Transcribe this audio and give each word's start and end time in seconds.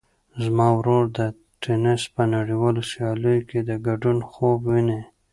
زما 0.43 0.67
ورور 0.77 1.03
د 1.17 1.19
تېنس 1.61 2.01
په 2.15 2.23
نړیوالو 2.35 2.81
سیالیو 2.91 3.47
کې 3.49 3.59
د 3.69 3.71
ګډون 3.87 4.17
خوب 4.29 4.59
ویني. 4.69 5.01